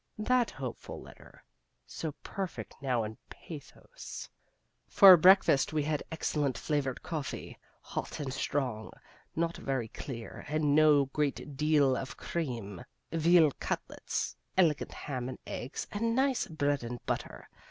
That 0.17 0.49
hopeful 0.49 0.99
letter, 0.99 1.43
so 1.85 2.13
perfect 2.23 2.73
now 2.81 3.03
in 3.03 3.17
pathos 3.29 4.29
For 4.87 5.15
breakfast 5.15 5.73
we 5.73 5.83
had 5.83 6.01
excellent 6.11 6.57
flavored 6.57 7.03
coffee, 7.03 7.59
hot 7.81 8.19
and 8.19 8.33
strong 8.33 8.93
not 9.35 9.57
very 9.57 9.89
clear 9.89 10.43
and 10.47 10.73
no 10.73 11.05
great 11.05 11.55
deal 11.55 11.95
of 11.95 12.17
cream 12.17 12.83
veal 13.11 13.51
cutlets, 13.59 14.35
elegant 14.57 14.91
ham 14.93 15.29
and 15.29 15.37
eggs 15.45 15.85
and 15.91 16.15
nice 16.15 16.47
bread 16.47 16.83
and 16.83 17.05
butter. 17.05 17.47